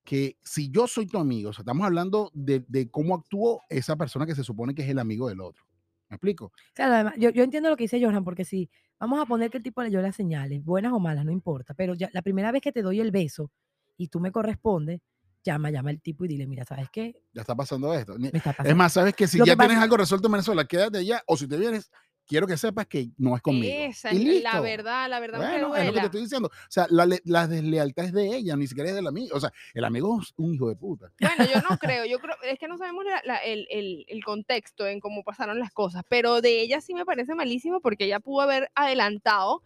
que 0.04 0.38
si 0.44 0.70
yo 0.72 0.88
soy 0.88 1.06
tu 1.06 1.18
amigo, 1.20 1.50
o 1.52 1.54
sea, 1.54 1.62
estamos 1.62 1.86
hablando 1.86 2.32
de, 2.34 2.64
de 2.68 2.90
cómo 2.90 3.16
actuó 3.16 3.62
esa 3.70 3.96
persona 3.96 4.26
que 4.26 4.34
se 4.36 4.44
supone 4.44 4.74
que 4.74 4.82
es 4.84 4.90
el 4.90 4.98
amigo 5.00 5.30
del 5.30 5.42
otro. 5.42 5.64
¿Me 6.10 6.16
explico? 6.16 6.52
Claro, 6.74 6.96
además, 6.96 7.14
yo, 7.18 7.30
yo 7.30 7.44
entiendo 7.44 7.70
lo 7.70 7.78
que 7.78 7.84
dice 7.84 8.04
Johan, 8.04 8.24
porque 8.24 8.44
si 8.44 8.70
vamos 9.00 9.20
a 9.22 9.26
poner 9.26 9.50
que 9.52 9.58
el 9.58 9.64
tipo 9.64 9.82
leyó 9.84 10.02
las 10.02 10.16
señales, 10.16 10.64
buenas 10.64 10.92
o 10.94 11.00
malas, 11.00 11.24
no 11.24 11.32
importa, 11.32 11.74
pero 11.74 11.94
ya 11.94 12.10
la 12.14 12.22
primera 12.22 12.52
vez 12.52 12.62
que 12.62 12.72
te 12.72 12.82
doy 12.82 13.00
el 13.00 13.12
beso 13.12 13.52
y 13.98 14.08
tú 14.08 14.20
me 14.20 14.32
correspondes, 14.32 15.00
llama, 15.44 15.70
llama 15.72 15.90
al 15.92 16.02
tipo 16.02 16.26
y 16.26 16.28
dile, 16.28 16.48
mira, 16.48 16.66
¿sabes 16.66 16.88
qué? 16.92 17.16
Ya 17.34 17.42
está 17.42 17.56
pasando 17.56 17.94
esto. 17.94 18.16
Está 18.18 18.38
Es 18.38 18.44
pasando. 18.58 18.76
más, 18.76 18.94
sabes 18.94 19.16
que 19.16 19.28
si 19.28 19.38
Lo 19.38 19.46
que 19.46 19.50
ya 19.50 19.56
tienes 19.56 19.76
pasa- 19.76 19.84
algo 19.84 19.98
resuelto 19.98 20.28
en 20.28 20.32
Venezuela, 20.34 20.66
quédate 20.66 20.98
allá, 20.98 21.24
o 21.28 21.38
si 21.38 21.48
te 21.48 21.58
vienes, 21.58 21.90
quiero 22.28 22.48
que 22.48 22.56
sepas 22.58 22.88
que 22.88 23.10
no 23.18 23.36
es 23.36 23.42
conmigo. 23.42 23.74
Esa 23.76 24.14
Y 24.14 24.38
es 24.38 24.44
la 24.44 24.60
verdad, 24.62 25.10
la 25.10 25.20
verdad 25.20 25.40
Bueno, 25.40 25.76
es 25.76 25.86
lo 25.86 25.94
que 25.94 26.00
te 26.00 26.06
estoy 26.06 26.22
diciendo. 26.22 26.48
O 26.50 26.72
sea, 26.72 26.88
la, 26.90 27.08
la 27.26 27.48
deslealtad 27.48 28.06
es 28.06 28.14
de 28.14 28.36
ella, 28.36 28.56
ni 28.56 28.68
siquiera 28.68 28.90
es 28.90 28.96
del 28.96 29.08
amigo. 29.08 29.36
O 29.36 29.40
sea, 29.40 29.52
el 29.74 29.84
amigo 29.84 30.20
es 30.22 30.34
un 30.38 30.54
hijo 30.54 30.70
de 30.70 30.76
puta. 30.76 31.12
Bueno, 31.20 31.46
yo 31.54 31.62
no 31.70 31.78
creo, 31.80 32.06
yo 32.06 32.20
creo, 32.20 32.36
es 32.44 32.58
que 32.60 32.68
no 32.68 32.78
sabemos 32.78 33.04
la- 33.06 33.22
la- 33.26 33.38
el, 33.40 33.68
el- 33.70 34.06
el 34.08 34.24
contexto 34.24 34.88
en 34.88 35.00
cómo 35.00 35.24
pasaron 35.24 35.60
las 35.60 35.72
cosas, 35.72 36.04
pero 36.08 36.42
de 36.42 36.62
ella 36.62 36.80
sí 36.82 36.94
me 36.94 37.06
parece 37.06 37.36
malísimo 37.36 37.82
porque 37.82 38.06
ella 38.06 38.20
pudo 38.20 38.42
haber 38.42 38.72
adelantado, 38.76 39.62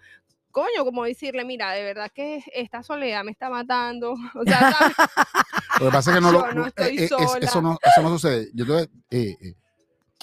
coño, 0.52 0.86
como 0.86 1.04
decirle, 1.04 1.44
mira, 1.46 1.72
de 1.74 1.84
verdad 1.84 2.10
que 2.14 2.42
esta 2.54 2.82
soledad 2.82 3.24
me 3.24 3.32
está 3.32 3.50
matando, 3.50 4.14
o 4.36 4.44
sea, 4.46 4.72
¿sabes? 4.72 4.96
Lo 5.80 5.86
que 5.88 5.92
pasa 5.92 6.12
es 6.12 6.16
que 6.16 6.22
no 6.22 6.32
lo. 6.32 6.40
Yo 6.48 6.54
no 6.54 6.62
no- 6.62 6.68
estoy 6.68 6.86
eh, 6.98 7.04
eh, 7.04 7.10
es- 7.20 7.44
eso, 7.50 7.62
no, 7.62 7.78
eso 7.84 8.02
no 8.02 8.10
sucede. 8.10 8.50
Yo 8.54 8.66
te 8.66 8.84
eh, 9.12 9.38
eh, 9.42 9.56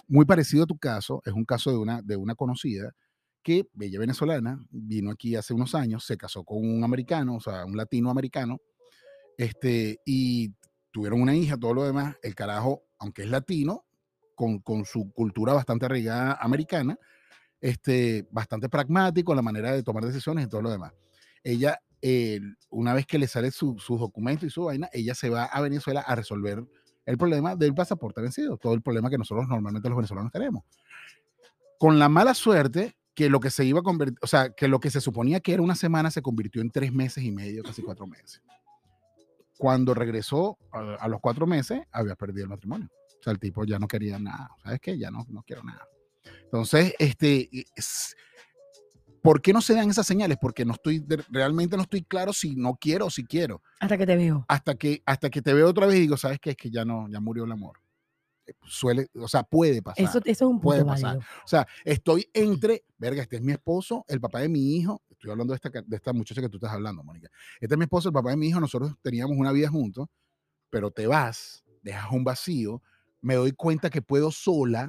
muy 0.09 0.25
parecido 0.25 0.65
a 0.65 0.67
tu 0.67 0.79
caso, 0.79 1.23
es 1.25 1.33
un 1.33 1.45
caso 1.45 1.71
de 1.71 1.79
una, 1.79 2.03
de 2.03 2.17
una 2.17 2.35
conocida 2.35 2.93
que, 3.43 3.67
bella 3.75 3.99
venezolana, 3.99 4.59
vino 4.71 5.11
aquí 5.11 5.35
hace 5.37 5.53
unos 5.55 5.75
años, 5.75 6.05
se 6.05 6.17
casó 6.17 6.45
con 6.45 6.59
un 6.59 6.85
americano, 6.85 7.37
o 7.37 7.41
sea, 7.41 7.65
un 7.65 7.77
latinoamericano, 7.77 8.61
este, 9.37 9.99
y 10.05 10.55
tuvieron 10.93 11.21
una 11.21 11.35
hija, 11.35 11.57
todo 11.57 11.75
lo 11.75 11.85
demás. 11.85 12.17
El 12.23 12.35
carajo, 12.35 12.83
aunque 12.99 13.23
es 13.23 13.31
latino, 13.31 13.85
con, 14.35 14.61
con 14.61 14.85
su 14.85 15.13
cultura 15.13 15.53
bastante 15.55 15.87
arraigada 15.87 16.39
americana, 16.41 16.99
este, 17.61 18.29
bastante 18.31 18.69
pragmático 18.69 19.35
la 19.35 19.43
manera 19.43 19.73
de 19.73 19.83
tomar 19.83 20.05
decisiones 20.05 20.47
y 20.47 20.49
todo 20.49 20.63
lo 20.63 20.71
demás. 20.71 20.93
Ella, 21.45 21.81
una 22.71 22.95
vez 22.95 23.07
que 23.07 23.19
le 23.19 23.27
sale 23.29 23.51
su- 23.51 23.79
sus 23.79 23.99
documentos 24.01 24.45
y 24.45 24.51
su 24.51 24.65
vaina, 24.65 24.89
ella 24.93 25.15
se 25.15 25.31
va 25.31 25.45
a 25.45 25.61
Venezuela 25.61 26.01
a 26.01 26.15
resolver 26.15 26.65
el 27.07 27.19
problema 27.19 27.57
del 27.57 27.75
pasaporte 27.75 28.21
vencido, 28.21 28.57
todo 28.57 28.75
el 28.75 28.83
problema 28.83 29.11
que 29.11 29.19
nosotros 29.19 29.49
normalmente 29.49 29.89
los 29.89 29.97
venezolanos 29.97 30.31
tenemos. 30.33 30.65
Con 31.79 31.99
la 31.99 32.09
mala 32.09 32.35
suerte 32.35 32.97
que 33.15 33.29
lo 33.29 33.41
que 33.41 33.51
se 33.51 33.65
iba 33.65 33.81
a 33.81 33.83
convertir, 33.83 34.19
o 34.23 34.27
sea, 34.27 34.51
que 34.51 34.69
lo 34.69 34.81
que 34.81 34.91
se 34.91 35.01
suponía 35.01 35.41
que 35.41 35.53
era 35.53 35.63
una 35.63 35.75
semana 35.75 36.11
se 36.11 36.23
convirtió 36.23 36.63
en 36.63 36.71
tres 36.71 36.93
meses 36.93 37.25
y 37.25 37.31
medio, 37.33 37.63
casi 37.63 37.83
cuatro 37.83 38.07
meses. 38.07 38.41
Cuando 39.59 39.95
regresó 39.95 40.59
a, 40.73 40.95
a 40.95 41.09
los 41.09 41.21
cuatro 41.21 41.47
meses, 41.47 41.83
había 41.93 42.15
perdido 42.17 42.45
el 42.45 42.51
matrimonio. 42.51 42.89
O 43.21 43.23
sea, 43.23 43.33
el 43.33 43.39
tipo 43.39 43.65
ya 43.65 43.79
no 43.79 43.87
quería 43.87 44.19
nada. 44.19 44.51
¿Sabes 44.63 44.81
qué? 44.81 44.99
Ya 44.99 45.11
no, 45.11 45.25
no 45.29 45.43
quiero 45.43 45.63
nada. 45.63 45.87
Entonces, 46.45 46.95
este, 46.99 47.49
es- 47.77 48.17
¿por 49.23 49.41
qué 49.41 49.53
no 49.53 49.61
se 49.63 49.75
dan 49.75 49.89
esas 49.89 50.07
señales? 50.07 50.37
Porque 50.41 50.65
no 50.65 50.73
estoy, 50.73 51.05
realmente 51.31 51.77
no 51.77 51.85
estoy 51.85 52.03
claro 52.03 52.33
si 52.33 52.57
no 52.57 52.77
quiero 52.81 53.07
o 53.07 53.11
si 53.11 53.25
quiero. 53.25 53.63
Hasta 53.81 53.97
que 53.97 54.07
te 54.07 54.17
veo. 54.17 54.45
Hasta 54.49 54.75
que, 54.75 55.03
hasta 55.07 55.31
que 55.31 55.41
te 55.41 55.55
veo 55.55 55.69
otra 55.69 55.87
vez 55.87 55.97
y 55.97 56.01
digo, 56.01 56.17
¿sabes 56.17 56.39
qué? 56.41 56.51
Es 56.51 56.57
que 56.57 56.71
ya 56.71 56.85
no, 56.85 57.09
ya 57.09 57.21
murió 57.21 57.45
el 57.45 57.53
amor. 57.53 57.79
Eh, 58.47 58.55
Suele, 58.67 59.07
o 59.15 59.29
sea, 59.29 59.45
puede 59.45 59.81
pasar. 59.83 60.05
Eso, 60.05 60.19
eso 60.19 60.31
es 60.45 60.51
un 60.51 60.61
puede 60.61 60.81
punto 60.81 60.95
pasar. 60.95 61.17
válido. 61.17 61.27
O 61.45 61.49
sea, 61.49 61.67
estoy 61.85 62.29
entre, 62.35 62.85
verga, 62.99 63.23
este 63.23 63.37
es 63.37 63.43
mi 63.43 63.53
esposo, 63.53 64.05
el 64.09 64.21
papá 64.21 64.41
de 64.41 64.49
mi 64.49 64.77
hijo. 64.77 65.03
Estoy 65.09 65.31
hablando 65.31 65.53
de 65.53 65.57
esta, 65.63 65.71
de 65.71 65.97
esta 65.97 66.13
muchacha 66.13 66.41
que 66.41 66.49
tú 66.49 66.57
estás 66.57 66.73
hablando, 66.73 67.05
Mónica. 67.05 67.29
Este 67.61 67.75
es 67.75 67.79
mi 67.79 67.85
esposo, 67.85 68.09
el 68.09 68.13
papá 68.13 68.31
de 68.31 68.37
mi 68.37 68.49
hijo. 68.49 68.59
Nosotros 68.61 68.93
teníamos 69.03 69.37
una 69.37 69.53
vida 69.53 69.69
juntos, 69.69 70.09
pero 70.69 70.91
te 70.91 71.07
vas, 71.07 71.65
dejas 71.83 72.11
un 72.11 72.25
vacío. 72.25 72.83
Me 73.21 73.37
doy 73.37 73.53
cuenta 73.53 73.89
que 73.89 74.03
puedo 74.03 74.33
sola, 74.33 74.89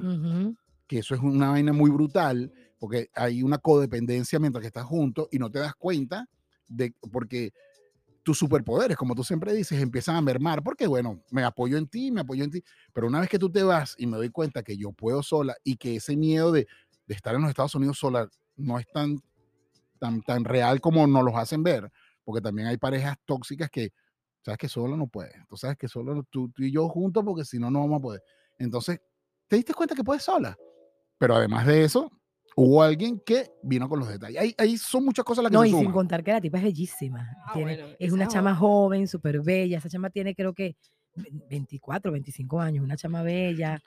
que 0.88 0.98
eso 0.98 1.14
es 1.14 1.20
una 1.20 1.50
vaina 1.50 1.72
muy 1.72 1.88
brutal, 1.90 2.52
porque 2.84 3.08
hay 3.14 3.42
una 3.42 3.56
codependencia 3.56 4.38
mientras 4.38 4.60
que 4.60 4.66
estás 4.66 4.84
juntos 4.84 5.26
y 5.30 5.38
no 5.38 5.50
te 5.50 5.58
das 5.58 5.74
cuenta 5.74 6.28
de, 6.68 6.94
porque 7.10 7.50
tus 8.22 8.36
superpoderes, 8.36 8.94
como 8.94 9.14
tú 9.14 9.24
siempre 9.24 9.54
dices, 9.54 9.80
empiezan 9.80 10.16
a 10.16 10.20
mermar, 10.20 10.62
porque 10.62 10.86
bueno, 10.86 11.22
me 11.30 11.44
apoyo 11.44 11.78
en 11.78 11.88
ti, 11.88 12.10
me 12.10 12.20
apoyo 12.20 12.44
en 12.44 12.50
ti, 12.50 12.62
pero 12.92 13.06
una 13.06 13.20
vez 13.20 13.30
que 13.30 13.38
tú 13.38 13.50
te 13.50 13.62
vas 13.62 13.94
y 13.96 14.06
me 14.06 14.18
doy 14.18 14.28
cuenta 14.28 14.62
que 14.62 14.76
yo 14.76 14.92
puedo 14.92 15.22
sola 15.22 15.56
y 15.64 15.78
que 15.78 15.96
ese 15.96 16.14
miedo 16.14 16.52
de, 16.52 16.66
estar 17.08 17.34
en 17.34 17.40
los 17.40 17.48
Estados 17.48 17.74
Unidos 17.74 17.96
sola 17.96 18.28
no 18.54 18.78
es 18.78 18.86
tan, 18.88 19.18
tan, 19.98 20.20
tan 20.20 20.44
real 20.44 20.82
como 20.82 21.06
nos 21.06 21.24
los 21.24 21.36
hacen 21.36 21.62
ver, 21.62 21.90
porque 22.22 22.42
también 22.42 22.68
hay 22.68 22.76
parejas 22.76 23.16
tóxicas 23.24 23.70
que, 23.70 23.94
sabes 24.42 24.58
que 24.58 24.68
solo 24.68 24.94
no 24.94 25.06
puedes, 25.06 25.32
tú 25.48 25.56
sabes 25.56 25.78
que 25.78 25.88
solo 25.88 26.22
tú, 26.24 26.50
tú 26.50 26.62
y 26.62 26.70
yo 26.70 26.86
juntos, 26.90 27.24
porque 27.24 27.46
si 27.46 27.58
no, 27.58 27.70
no 27.70 27.80
vamos 27.80 27.96
a 27.96 28.02
poder. 28.02 28.22
Entonces, 28.58 29.00
te 29.48 29.56
diste 29.56 29.72
cuenta 29.72 29.94
que 29.94 30.04
puedes 30.04 30.22
sola, 30.22 30.54
pero 31.16 31.36
además 31.36 31.66
de 31.66 31.84
eso, 31.84 32.12
hubo 32.56 32.82
alguien 32.82 33.20
que 33.24 33.50
vino 33.62 33.88
con 33.88 33.98
los 34.00 34.08
detalles. 34.08 34.40
Ahí, 34.40 34.54
ahí 34.58 34.76
son 34.78 35.04
muchas 35.04 35.24
cosas 35.24 35.42
las 35.42 35.50
que 35.50 35.56
No, 35.56 35.62
se 35.62 35.68
y 35.68 35.72
sin 35.72 35.90
contar 35.92 36.22
que 36.22 36.32
la 36.32 36.40
tipa 36.40 36.58
es 36.58 36.64
bellísima. 36.64 37.28
Ah, 37.46 37.52
Tiene- 37.54 37.76
bueno, 37.78 37.96
es 37.98 38.12
una 38.12 38.28
chama 38.28 38.54
joven, 38.54 39.08
súper 39.08 39.40
bella. 39.42 39.78
Esa 39.78 39.88
chama 39.88 40.10
tiene 40.10 40.34
creo 40.34 40.52
que 40.54 40.76
ve- 41.16 41.30
24, 41.50 42.12
25 42.12 42.60
años, 42.60 42.84
una 42.84 42.96
chama 42.96 43.22
bella, 43.22 43.80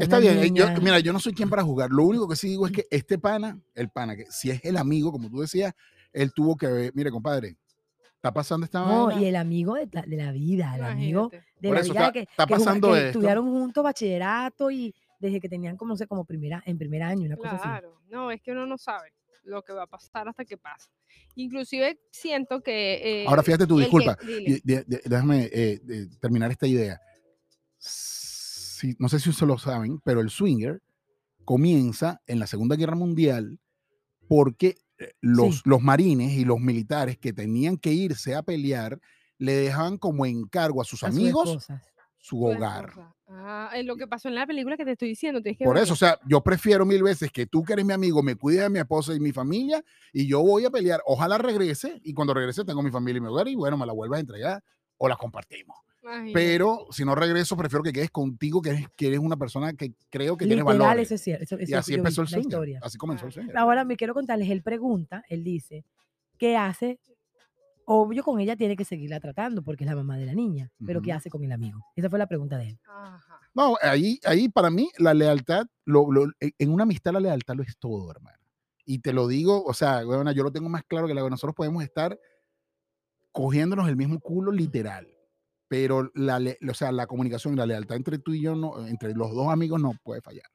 Está 0.00 0.20
bien, 0.20 0.38
eh, 0.38 0.52
yo, 0.54 0.66
mira, 0.80 1.00
yo 1.00 1.12
no 1.12 1.18
soy 1.18 1.32
quien 1.34 1.50
para 1.50 1.64
jugar. 1.64 1.90
Lo 1.90 2.04
único 2.04 2.28
que 2.28 2.36
sí 2.36 2.48
digo 2.50 2.64
es 2.64 2.70
que 2.70 2.86
este 2.92 3.18
pana, 3.18 3.58
el 3.74 3.88
pana, 3.88 4.14
que 4.14 4.24
si 4.30 4.48
es 4.48 4.64
el 4.64 4.76
amigo, 4.76 5.10
como 5.10 5.28
tú 5.28 5.40
decías, 5.40 5.74
él 6.12 6.32
tuvo 6.32 6.56
que 6.56 6.68
ver, 6.68 6.92
mire, 6.94 7.10
compadre, 7.10 7.56
está 8.14 8.32
pasando 8.32 8.64
esta 8.64 8.84
No, 8.84 9.06
vaina. 9.06 9.20
y 9.20 9.24
el 9.26 9.34
amigo 9.34 9.74
de, 9.74 9.88
la- 9.90 10.02
de 10.02 10.16
la 10.16 10.30
vida, 10.30 10.76
el 10.76 10.84
amigo 10.84 11.28
de 11.60 11.68
Por 11.68 11.74
la 11.74 11.80
eso 11.80 11.92
vida 11.92 12.00
está- 12.02 12.12
que, 12.12 12.20
está 12.20 12.46
que 12.46 12.54
pasando 12.54 12.92
que 12.92 12.98
esto. 12.98 13.08
estudiaron 13.08 13.50
juntos 13.50 13.82
bachillerato 13.82 14.70
y 14.70 14.94
desde 15.20 15.38
que 15.40 15.48
tenían 15.48 15.76
como, 15.76 15.90
no 15.90 15.96
sé, 15.96 16.06
como 16.08 16.24
primera, 16.24 16.62
en 16.66 16.76
primer 16.78 17.02
año, 17.04 17.26
una 17.26 17.36
cosa 17.36 17.50
así. 17.52 17.62
Claro, 17.62 18.00
no, 18.08 18.30
es 18.32 18.42
que 18.42 18.50
uno 18.52 18.66
no 18.66 18.76
sabe 18.78 19.12
lo 19.44 19.62
que 19.62 19.72
va 19.72 19.84
a 19.84 19.86
pasar 19.86 20.28
hasta 20.28 20.44
que 20.44 20.56
pasa. 20.58 20.90
Inclusive 21.36 22.00
siento 22.10 22.60
que... 22.62 23.22
eh, 23.22 23.26
Ahora 23.28 23.42
fíjate 23.42 23.66
tú, 23.66 23.76
que- 23.76 23.82
disculpa, 23.82 24.16
de- 24.24 24.60
de- 24.86 25.00
déjame 25.04 25.48
eh, 25.52 25.78
de- 25.82 26.06
terminar 26.18 26.50
esta 26.50 26.66
idea. 26.66 27.00
No 28.98 29.08
sé 29.08 29.18
si 29.20 29.30
ustedes 29.30 29.48
lo 29.48 29.58
saben, 29.58 30.00
pero 30.00 30.20
el 30.20 30.30
swinger 30.30 30.82
comienza 31.44 32.20
en 32.26 32.38
la 32.38 32.46
Segunda 32.46 32.76
Guerra 32.76 32.94
Mundial 32.96 33.58
porque 34.28 34.76
eh, 34.98 35.12
los, 35.20 35.56
Sí. 35.56 35.62
los 35.64 35.80
marines 35.82 36.32
y 36.32 36.44
los 36.44 36.60
militares 36.60 37.18
que 37.18 37.32
tenían 37.32 37.76
que 37.76 37.92
irse 37.92 38.34
a 38.34 38.42
pelear 38.42 38.98
le 39.38 39.52
dejaban 39.52 39.98
como 39.98 40.24
encargo 40.26 40.80
a 40.80 40.84
sus 40.84 41.02
a 41.02 41.08
amigos 41.08 41.66
su 42.18 42.44
hogar. 42.44 42.90
esposa. 42.90 43.16
Ah, 43.32 43.70
es 43.74 43.86
lo 43.86 43.96
que 43.96 44.08
pasó 44.08 44.28
en 44.28 44.34
la 44.34 44.44
película 44.44 44.76
que 44.76 44.84
te 44.84 44.92
estoy 44.92 45.08
diciendo. 45.08 45.40
Por 45.60 45.78
eso, 45.78 45.92
o 45.92 45.96
sea, 45.96 46.18
yo 46.26 46.42
prefiero 46.42 46.84
mil 46.84 47.02
veces 47.02 47.30
que 47.30 47.46
tú 47.46 47.62
que 47.62 47.74
eres 47.74 47.84
mi 47.84 47.92
amigo 47.92 48.22
me 48.24 48.34
cuides 48.34 48.62
de 48.62 48.70
mi 48.70 48.80
esposa 48.80 49.14
y 49.14 49.20
mi 49.20 49.30
familia 49.30 49.84
y 50.12 50.26
yo 50.26 50.40
voy 50.40 50.64
a 50.64 50.70
pelear. 50.70 51.00
Ojalá 51.06 51.38
regrese 51.38 52.00
y 52.02 52.12
cuando 52.12 52.34
regrese 52.34 52.64
tengo 52.64 52.82
mi 52.82 52.90
familia 52.90 53.18
y 53.18 53.20
mi 53.20 53.28
hogar 53.28 53.46
y 53.46 53.54
bueno, 53.54 53.76
me 53.76 53.86
la 53.86 53.92
vuelvas 53.92 54.18
a 54.18 54.20
entregar 54.20 54.64
o 54.96 55.08
la 55.08 55.14
compartimos. 55.16 55.76
Imagínate. 56.02 56.32
Pero 56.32 56.86
si 56.90 57.04
no 57.04 57.14
regreso, 57.14 57.56
prefiero 57.56 57.84
que 57.84 57.92
quedes 57.92 58.10
contigo, 58.10 58.60
que 58.60 58.70
eres, 58.70 58.86
que 58.96 59.06
eres 59.06 59.20
una 59.20 59.36
persona 59.36 59.74
que 59.74 59.92
creo 60.08 60.36
que 60.36 60.46
tiene 60.46 60.62
Literal, 60.62 60.78
valores. 60.78 61.06
eso 61.06 61.14
es 61.14 61.20
cierto. 61.20 61.44
Eso, 61.44 61.56
y 61.60 61.74
así 61.74 61.94
empezó 61.94 62.22
el 62.22 62.38
historia. 62.38 62.80
Así 62.82 62.98
comenzó 62.98 63.26
el 63.26 63.32
swinger. 63.32 63.56
Ahora 63.56 63.84
me 63.84 63.96
quiero 63.96 64.12
contarles, 64.12 64.50
él 64.50 64.62
pregunta, 64.62 65.22
él 65.28 65.44
dice, 65.44 65.84
¿qué 66.36 66.56
hace? 66.56 66.98
Obvio 67.92 68.22
con 68.22 68.38
ella 68.38 68.54
tiene 68.54 68.76
que 68.76 68.84
seguirla 68.84 69.18
tratando 69.18 69.62
porque 69.62 69.82
es 69.82 69.90
la 69.90 69.96
mamá 69.96 70.16
de 70.16 70.24
la 70.26 70.32
niña, 70.32 70.70
pero 70.86 71.02
¿qué 71.02 71.12
hace 71.12 71.28
con 71.28 71.42
el 71.42 71.50
amigo? 71.50 71.80
Esa 71.96 72.08
fue 72.08 72.20
la 72.20 72.28
pregunta 72.28 72.56
de 72.56 72.68
él. 72.68 72.78
Ajá. 72.86 73.40
No, 73.52 73.74
ahí, 73.82 74.20
ahí 74.26 74.48
para 74.48 74.70
mí 74.70 74.88
la 74.98 75.12
lealtad, 75.12 75.66
lo- 75.84 76.12
lo- 76.12 76.30
en 76.38 76.52
en 76.56 76.70
una 76.72 76.84
amistad 76.84 77.12
la 77.12 77.18
lealtad 77.18 77.56
lo 77.56 77.64
es 77.64 77.76
todo, 77.78 78.08
hermano. 78.12 78.38
Y 78.84 79.00
te 79.00 79.12
lo 79.12 79.26
digo, 79.26 79.64
o 79.64 79.74
sea, 79.74 80.06
weona, 80.06 80.30
yo 80.30 80.44
lo 80.44 80.52
tengo 80.52 80.68
más 80.68 80.84
claro 80.84 81.08
que 81.08 81.14
la 81.14 81.28
nosotros 81.28 81.54
podemos 81.56 81.82
estar 81.82 82.16
cogiéndonos 83.32 83.88
el 83.88 83.96
mismo 83.96 84.20
culo 84.20 84.52
literal. 84.52 85.08
Pero 85.66 86.10
la, 86.14 86.40
o 86.68 86.74
sea, 86.74 86.92
la 86.92 87.08
comunicación 87.08 87.54
y 87.54 87.56
la 87.56 87.66
lealtad 87.66 87.96
entre 87.96 88.18
tú 88.18 88.34
y 88.34 88.40
yo, 88.40 88.54
no, 88.54 88.86
entre 88.86 89.14
los 89.14 89.32
dos 89.32 89.48
amigos 89.48 89.80
no 89.80 89.92
puede 90.04 90.20
fallar. 90.20 90.46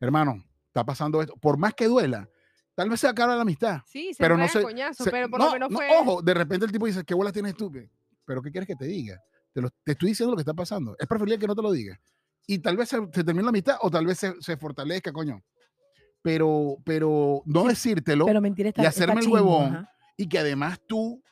Hermano, 0.00 0.44
está 0.66 0.84
pasando 0.84 1.20
esto. 1.20 1.36
Por 1.36 1.58
más 1.58 1.74
que 1.74 1.86
duela, 1.86 2.28
tal 2.76 2.88
vez 2.88 3.00
se 3.00 3.08
acaba 3.08 3.34
la 3.34 3.42
amistad. 3.42 3.80
Sí, 3.86 4.14
se 4.14 4.22
Pero 4.22 4.36
no 4.36 4.46
sé, 4.46 4.62
coñazos, 4.62 5.02
Se- 5.04 5.10
pero 5.10 5.28
por 5.28 5.40
no, 5.40 5.46
lo 5.46 5.52
menos 5.54 5.70
no, 5.70 5.76
fue... 5.78 5.88
Ojo, 5.98 6.22
de 6.22 6.34
repente 6.34 6.64
el 6.66 6.70
tipo 6.72 6.86
dice, 6.86 7.02
¿qué 7.04 7.14
bolas 7.14 7.32
tienes 7.32 7.56
tú? 7.56 7.72
Pero 8.24 8.40
¿qué 8.42 8.52
quieres 8.52 8.68
que 8.68 8.76
te 8.76 8.84
diga? 8.84 9.20
Te, 9.52 9.60
lo- 9.62 9.70
te 9.82 9.92
estoy 9.92 10.10
diciendo 10.10 10.30
lo 10.30 10.36
que 10.36 10.42
está 10.42 10.54
pasando. 10.54 10.94
Es 10.98 11.08
preferible 11.08 11.38
que 11.40 11.46
no 11.48 11.56
te 11.56 11.62
lo 11.62 11.72
diga. 11.72 11.98
Y 12.46 12.60
tal 12.60 12.76
vez 12.76 12.88
se, 12.90 12.98
se 13.12 13.24
termine 13.24 13.42
la 13.42 13.48
amistad 13.48 13.78
o 13.80 13.90
tal 13.90 14.06
vez 14.06 14.18
se, 14.18 14.34
se 14.40 14.56
fortalezca, 14.56 15.12
coño. 15.12 15.42
Pero, 16.22 16.76
pero 16.84 17.42
no 17.46 17.64
decírtelo 17.64 18.26
Pero 18.26 18.40
está, 18.44 18.82
y 18.82 18.86
hacerme 18.86 19.20
el 19.20 19.28
huevón. 19.28 19.64
ajá. 19.76 19.90
y 20.16 20.28
que 20.28 20.38
además 20.38 20.80
tú, 20.86 21.22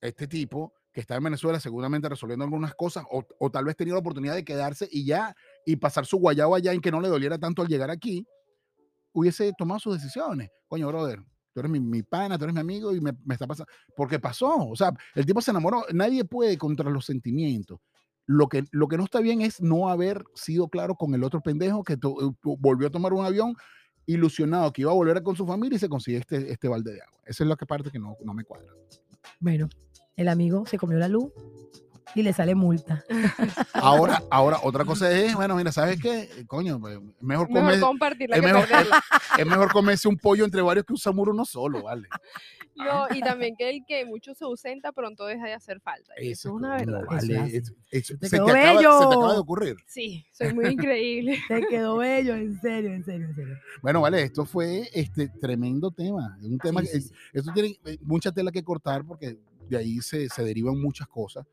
este 0.00 0.26
tipo 0.28 0.72
que 0.92 1.00
está 1.00 1.16
en 1.16 1.24
Venezuela 1.24 1.58
seguramente 1.60 2.08
resolviendo 2.08 2.44
algunas 2.44 2.74
cosas 2.74 3.04
o, 3.10 3.22
o 3.38 3.50
tal 3.50 3.64
vez 3.66 3.76
tenía 3.76 3.92
la 3.94 4.00
oportunidad 4.00 4.34
de 4.34 4.44
quedarse 4.44 4.88
y 4.90 5.04
ya 5.04 5.34
y 5.66 5.76
pasar 5.76 6.06
su 6.06 6.16
guayabo 6.18 6.54
allá 6.54 6.72
en 6.72 6.80
que 6.80 6.90
no 6.90 7.00
le 7.00 7.08
doliera 7.08 7.38
tanto 7.38 7.60
al 7.60 7.68
llegar 7.68 7.90
aquí, 7.90 8.24
hubiese 9.16 9.52
tomado 9.56 9.80
sus 9.80 9.94
decisiones. 9.94 10.50
Coño, 10.68 10.86
brother, 10.88 11.20
tú 11.52 11.60
eres 11.60 11.70
mi, 11.72 11.80
mi 11.80 12.02
pana, 12.02 12.36
tú 12.36 12.44
eres 12.44 12.54
mi 12.54 12.60
amigo 12.60 12.94
y 12.94 13.00
me, 13.00 13.12
me 13.24 13.34
está 13.34 13.46
pasando. 13.46 13.70
Porque 13.96 14.18
pasó, 14.18 14.68
o 14.68 14.76
sea, 14.76 14.92
el 15.14 15.24
tipo 15.24 15.40
se 15.40 15.50
enamoró. 15.50 15.84
Nadie 15.92 16.24
puede 16.24 16.58
contra 16.58 16.90
los 16.90 17.06
sentimientos. 17.06 17.78
Lo 18.26 18.48
que, 18.48 18.64
lo 18.72 18.88
que 18.88 18.96
no 18.96 19.04
está 19.04 19.20
bien 19.20 19.40
es 19.40 19.60
no 19.62 19.88
haber 19.88 20.24
sido 20.34 20.68
claro 20.68 20.96
con 20.96 21.14
el 21.14 21.24
otro 21.24 21.40
pendejo 21.40 21.82
que 21.82 21.96
to- 21.96 22.16
eh, 22.20 22.34
volvió 22.42 22.88
a 22.88 22.90
tomar 22.90 23.12
un 23.12 23.24
avión 23.24 23.54
ilusionado 24.04 24.72
que 24.72 24.82
iba 24.82 24.90
a 24.90 24.94
volver 24.94 25.22
con 25.22 25.34
su 25.34 25.46
familia 25.46 25.76
y 25.76 25.78
se 25.80 25.88
consigue 25.88 26.18
este, 26.18 26.52
este 26.52 26.68
balde 26.68 26.92
de 26.92 27.00
agua. 27.02 27.20
Esa 27.24 27.44
es 27.44 27.48
la 27.48 27.56
parte 27.56 27.90
que 27.90 27.98
no, 27.98 28.16
no 28.24 28.34
me 28.34 28.44
cuadra. 28.44 28.72
Bueno, 29.40 29.68
el 30.16 30.28
amigo 30.28 30.66
se 30.66 30.76
comió 30.76 30.98
la 30.98 31.08
luz 31.08 31.32
y 32.16 32.22
le 32.22 32.32
sale 32.32 32.54
multa. 32.54 33.04
Ahora, 33.74 34.22
ahora, 34.30 34.58
otra 34.62 34.84
cosa 34.84 35.10
es, 35.10 35.34
bueno, 35.34 35.54
mira, 35.54 35.70
¿sabes 35.70 36.00
qué? 36.00 36.28
Coño, 36.46 36.80
pues, 36.80 36.98
mejor, 37.20 37.48
Mejor 37.48 37.48
comer- 37.48 37.80
compartirla 37.80 38.36
es 38.36 38.40
que 38.42 38.46
mejor- 38.46 38.66
perderla. 38.68 39.02
es 39.38 39.46
mejor 39.46 39.72
comerse 39.72 40.08
un 40.08 40.16
pollo 40.16 40.44
entre 40.44 40.62
varios 40.62 40.86
que 40.86 40.92
un 40.94 40.98
samuro 40.98 41.32
uno 41.32 41.44
solo, 41.44 41.82
¿vale? 41.82 42.08
No, 42.74 43.06
y 43.14 43.20
también 43.20 43.54
que 43.56 43.70
el 43.70 43.84
que 43.86 44.04
mucho 44.04 44.34
se 44.34 44.44
ausenta 44.44 44.92
pronto 44.92 45.24
deja 45.24 45.46
de 45.46 45.54
hacer 45.54 45.80
falta. 45.80 46.12
Eso 46.16 46.48
es 46.48 46.54
una 46.54 46.76
verdad. 46.76 47.02
vale, 47.08 47.56
Eso 47.90 48.14
Te 48.18 48.28
se, 48.28 48.36
quedó 48.36 48.46
te 48.46 48.52
acaba, 48.60 48.80
se 49.02 49.08
te 49.08 49.14
acaba 49.14 49.32
de 49.32 49.38
ocurrir. 49.38 49.76
Sí, 49.86 50.26
soy 50.32 50.52
muy 50.52 50.66
increíble. 50.66 51.38
Te 51.48 51.66
quedó 51.68 51.96
bello, 51.98 52.34
en 52.34 52.60
serio, 52.60 52.92
en 52.92 53.02
serio, 53.04 53.26
en 53.28 53.34
serio. 53.34 53.54
Bueno, 53.82 54.00
vale, 54.02 54.22
esto 54.22 54.44
fue 54.44 54.88
este 54.92 55.28
tremendo 55.40 55.90
tema. 55.90 56.36
Un 56.42 56.58
tema 56.58 56.80
Sí, 56.82 56.86
que, 56.88 57.00
sí, 57.00 57.08
sí. 57.08 57.14
esto 57.32 57.50
tiene 57.54 57.78
eh, 57.86 57.98
mucha 58.02 58.30
tela 58.32 58.50
que 58.52 58.62
cortar 58.62 59.04
porque 59.06 59.38
de 59.70 59.76
ahí 59.78 60.00
se, 60.02 60.28
se 60.28 60.44
derivan 60.44 60.78
muchas 60.80 61.08
cosas. 61.08 61.46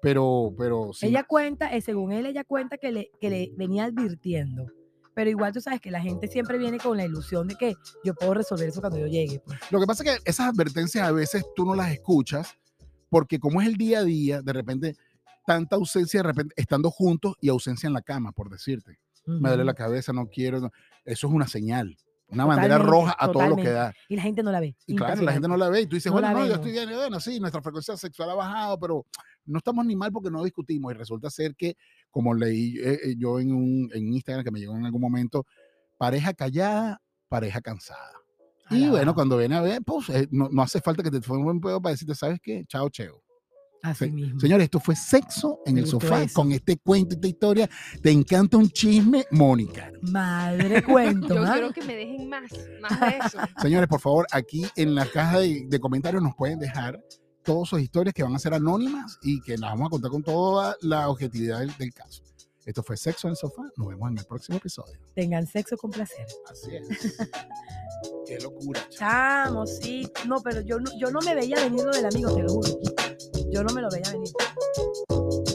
Pero, 0.00 0.54
pero 0.56 0.92
sí, 0.92 1.06
Ella 1.06 1.24
cuenta, 1.24 1.74
eh, 1.74 1.80
según 1.80 2.12
él, 2.12 2.26
ella 2.26 2.44
cuenta 2.44 2.78
que 2.78 2.92
le, 2.92 3.10
que 3.20 3.30
le 3.30 3.52
venía 3.56 3.84
advirtiendo. 3.84 4.66
Pero 5.14 5.30
igual 5.30 5.52
tú 5.52 5.60
sabes 5.60 5.80
que 5.80 5.90
la 5.90 6.00
gente 6.00 6.28
siempre 6.28 6.58
viene 6.58 6.78
con 6.78 6.96
la 6.96 7.04
ilusión 7.04 7.48
de 7.48 7.56
que 7.56 7.74
yo 8.04 8.14
puedo 8.14 8.34
resolver 8.34 8.68
eso 8.68 8.80
cuando 8.80 8.98
yo 9.00 9.06
llegue. 9.06 9.40
pues. 9.40 9.58
Lo 9.70 9.80
que 9.80 9.86
pasa 9.86 10.04
es 10.04 10.10
que 10.10 10.30
esas 10.30 10.48
advertencias 10.48 11.06
a 11.06 11.10
veces 11.10 11.44
tú 11.56 11.64
no 11.64 11.74
las 11.74 11.90
escuchas 11.90 12.56
porque 13.10 13.38
como 13.38 13.60
es 13.60 13.66
el 13.68 13.76
día 13.76 14.00
a 14.00 14.04
día, 14.04 14.42
de 14.42 14.52
repente, 14.52 14.96
tanta 15.46 15.76
ausencia, 15.76 16.20
de 16.20 16.28
repente, 16.28 16.54
estando 16.56 16.90
juntos 16.90 17.34
y 17.40 17.48
ausencia 17.48 17.86
en 17.86 17.94
la 17.94 18.02
cama, 18.02 18.32
por 18.32 18.50
decirte. 18.50 18.98
Me 19.26 19.48
duele 19.50 19.64
la 19.64 19.74
cabeza, 19.74 20.12
no 20.12 20.28
quiero. 20.28 20.58
no. 20.60 20.70
Eso 21.04 21.26
es 21.26 21.32
una 21.32 21.46
señal, 21.46 21.96
una 22.30 22.44
bandera 22.44 22.76
Totalmente, 22.76 22.90
roja 22.90 23.16
a 23.18 23.32
todo 23.32 23.46
lo 23.46 23.56
que 23.56 23.62
totalmente. 23.62 23.72
da. 23.72 23.94
Y 24.08 24.16
la 24.16 24.22
gente 24.22 24.42
no 24.42 24.52
la 24.52 24.60
ve. 24.60 24.76
Y 24.86 24.96
claro, 24.96 25.22
la 25.22 25.32
gente 25.32 25.48
no 25.48 25.56
la 25.56 25.68
ve 25.68 25.80
y 25.82 25.86
tú 25.86 25.96
dices, 25.96 26.12
No 26.12 26.20
bueno, 26.20 26.32
no, 26.38 26.46
yo 26.46 26.54
estoy 26.54 26.72
bien, 26.72 26.88
bueno, 26.90 27.20
sí, 27.20 27.40
nuestra 27.40 27.62
frecuencia 27.62 27.96
sexual 27.96 28.30
ha 28.30 28.34
bajado, 28.34 28.78
pero 28.78 29.06
no 29.46 29.58
estamos 29.58 29.86
ni 29.86 29.96
mal 29.96 30.12
porque 30.12 30.30
no 30.30 30.44
discutimos. 30.44 30.92
Y 30.92 30.96
resulta 30.96 31.30
ser 31.30 31.54
que, 31.54 31.76
como 32.10 32.34
leí 32.34 32.76
eh, 32.78 32.98
eh, 33.04 33.14
yo 33.16 33.40
en 33.40 33.52
un 33.52 33.90
en 33.94 34.12
Instagram 34.12 34.44
que 34.44 34.50
me 34.50 34.60
llegó 34.60 34.76
en 34.76 34.84
algún 34.84 35.00
momento, 35.00 35.46
pareja 35.96 36.34
callada, 36.34 37.00
pareja 37.28 37.60
cansada. 37.60 38.12
Y 38.70 38.88
bueno, 38.88 39.14
cuando 39.14 39.38
viene 39.38 39.56
a 39.56 39.62
ver, 39.62 39.82
pues 39.82 40.10
eh, 40.10 40.28
no, 40.30 40.48
no 40.50 40.62
hace 40.62 40.80
falta 40.82 41.02
que 41.02 41.10
te 41.10 41.22
fue 41.22 41.38
un 41.38 41.44
buen 41.44 41.60
pedo 41.60 41.80
para 41.80 41.92
decirte, 41.92 42.14
¿sabes 42.14 42.38
qué? 42.42 42.64
Chao, 42.66 42.90
cheo. 42.90 43.22
Así 43.82 44.06
Se- 44.06 44.10
mismo. 44.10 44.40
Señores, 44.40 44.64
esto 44.64 44.80
fue 44.80 44.96
sexo 44.96 45.60
en 45.66 45.74
Me 45.74 45.80
el 45.82 45.86
sofá 45.86 46.22
eso. 46.22 46.34
con 46.34 46.52
este 46.52 46.76
cuento, 46.78 47.14
esta 47.14 47.28
historia. 47.28 47.70
¿Te 48.02 48.10
encanta 48.10 48.56
un 48.56 48.68
chisme, 48.70 49.24
Mónica? 49.30 49.92
Madre 50.02 50.82
cuento. 50.82 51.34
Yo 51.34 51.52
quiero 51.52 51.72
que 51.72 51.82
me 51.82 51.94
dejen 51.94 52.28
más, 52.28 52.50
más 52.80 53.00
de 53.00 53.18
eso. 53.24 53.38
Señores, 53.62 53.88
por 53.88 54.00
favor, 54.00 54.26
aquí 54.32 54.66
en 54.76 54.94
la 54.94 55.06
caja 55.06 55.38
de, 55.40 55.64
de 55.68 55.80
comentarios 55.80 56.22
nos 56.22 56.34
pueden 56.34 56.58
dejar 56.58 57.00
todas 57.44 57.68
sus 57.68 57.80
historias 57.80 58.12
que 58.14 58.22
van 58.22 58.34
a 58.34 58.38
ser 58.38 58.52
anónimas 58.52 59.18
y 59.22 59.40
que 59.40 59.56
las 59.56 59.70
vamos 59.70 59.86
a 59.86 59.90
contar 59.90 60.10
con 60.10 60.22
toda 60.22 60.76
la 60.82 61.08
objetividad 61.08 61.60
del, 61.60 61.74
del 61.78 61.94
caso. 61.94 62.22
Esto 62.66 62.82
fue 62.82 62.98
Sexo 62.98 63.28
en 63.28 63.30
el 63.30 63.36
Sofá. 63.38 63.62
Nos 63.78 63.88
vemos 63.88 64.10
en 64.10 64.18
el 64.18 64.24
próximo 64.26 64.58
episodio. 64.58 64.92
Tengan 65.14 65.46
sexo 65.46 65.74
con 65.78 65.90
placer. 65.90 66.26
Así 66.50 66.68
es. 66.76 67.16
Qué 68.26 68.38
locura. 68.40 68.86
chamo. 68.90 69.66
Sí. 69.66 70.06
No, 70.26 70.42
pero 70.42 70.60
yo 70.60 70.78
no, 70.78 70.90
yo 70.98 71.10
no 71.10 71.20
me 71.20 71.34
veía 71.34 71.56
venir 71.64 71.82
lo 71.84 71.92
del 71.92 72.04
amigo, 72.04 72.34
te 72.34 72.42
lo 72.42 72.48
juro. 72.50 72.68
Yo 73.50 73.64
no 73.64 73.72
me 73.74 73.80
lo 73.80 73.88
veía 73.90 74.12
venir. 74.12 75.47